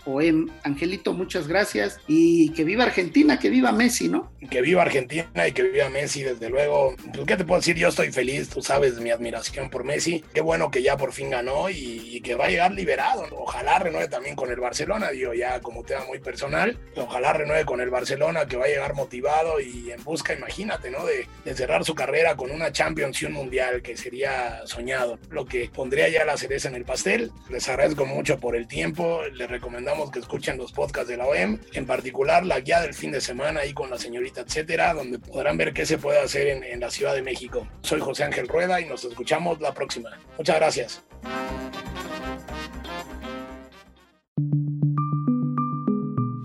Angelito, 0.63 1.15
muchas 1.15 1.49
gracias 1.49 1.99
y 2.07 2.51
que 2.51 2.65
viva 2.65 2.85
Argentina, 2.85 3.39
que 3.39 3.49
viva 3.49 3.73
Messi, 3.73 4.09
¿no? 4.09 4.33
Que 4.51 4.61
viva 4.61 4.83
Argentina 4.83 5.49
y 5.49 5.53
que 5.53 5.63
viva 5.63 5.89
Messi, 5.89 6.23
desde 6.23 6.51
luego. 6.51 6.95
Pues, 7.15 7.27
¿Qué 7.27 7.37
te 7.37 7.45
puedo 7.45 7.61
decir? 7.61 7.77
Yo 7.77 7.89
estoy 7.89 8.13
feliz, 8.13 8.51
tú 8.51 8.63
sabes 8.63 9.01
mi 9.01 9.11
admiración 9.11 9.71
por 9.71 9.85
Messi. 9.85 10.23
Qué 10.35 10.43
bueno 10.43 10.71
que 10.71 10.83
ya 10.83 10.99
por 10.99 11.13
fin 11.13 11.31
ganó 11.31 11.71
y, 11.71 12.21
que 12.21 12.35
va 12.35 12.47
a 12.47 12.49
llegar 12.49 12.73
liberado. 12.73 13.27
Ojalá 13.33 13.79
renueve 13.79 14.09
también 14.09 14.37
con 14.37 14.51
el 14.51 14.61
Barcelona, 14.61 15.11
digo, 15.11 15.35
ya 15.35 15.61
como 15.61 15.85
tema 15.85 16.05
muy 16.05 16.19
personal. 16.19 16.79
Ojalá 16.97 17.33
renueve 17.33 17.65
con 17.65 17.81
el 17.81 17.91
Barcelona, 17.91 18.47
que 18.47 18.57
va 18.57 18.65
a 18.65 18.69
llegar 18.69 18.95
motivado 18.95 19.61
y 19.61 19.91
en 19.91 20.03
busca, 20.05 20.35
imagínate, 20.35 20.91
¿no? 20.91 21.05
De, 21.05 21.27
de, 21.45 21.55
cerrar 21.55 21.85
su 21.85 21.95
carrera 21.95 22.37
con 22.37 22.51
una 22.51 22.73
Champions 22.73 23.23
Mundial, 23.31 23.81
que 23.85 23.97
sería 23.97 24.67
soñado. 24.67 25.21
Lo 25.31 25.47
que 25.47 25.71
pondría 25.73 26.09
ya 26.09 26.25
la 26.25 26.37
cereza 26.37 26.69
en 26.69 26.75
el 26.75 26.85
pastel. 26.85 27.31
Les 27.49 27.69
agradezco 27.69 28.05
mucho 28.05 28.41
por 28.41 28.57
el 28.57 28.67
tiempo. 28.67 29.21
Les 29.35 29.49
recomendamos 29.49 30.11
que 30.11 30.19
escuchen 30.19 30.59
los 30.59 30.73
podcasts 30.73 31.09
de 31.09 31.17
la 31.17 31.27
OEM, 31.27 31.61
en 31.73 31.87
particular 31.87 32.45
la 32.45 32.59
guía 32.59 32.81
del 32.81 32.95
fin 32.95 33.13
de 33.13 33.21
semana 33.21 33.61
ahí 33.61 33.73
con 33.73 33.91
la 33.91 33.99
señorita, 33.99 34.41
etcétera, 34.41 34.95
donde 34.95 35.21
podrán 35.21 35.57
ver 35.57 35.73
qué 35.73 35.87
se 35.87 35.99
puede 35.99 36.19
hacer 36.19 36.49
en, 36.49 36.65
en 36.65 36.81
la 36.81 36.91
Ciudad 36.91 37.15
de 37.15 37.23
México. 37.23 37.69
Soy 37.83 38.01
José 38.01 38.25
Ángel 38.25 38.49
Rueda 38.49 38.81
y 38.81 38.87
nos 38.87 39.05
escuchamos 39.05 39.61
la 39.61 39.73
próxima. 39.73 40.11
Muchas 40.37 40.57
gracias. 40.57 41.05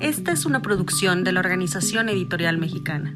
Esta 0.01 0.31
es 0.31 0.45
una 0.45 0.61
producción 0.61 1.23
de 1.23 1.31
la 1.31 1.39
Organización 1.39 2.09
Editorial 2.09 2.57
Mexicana. 2.57 3.15